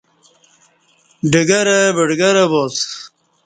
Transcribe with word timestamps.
ڈگہ 1.31 1.61
رہ 1.67 1.79
بڈگہ 1.95 2.29
رہ 2.35 2.45
واس 2.51 2.77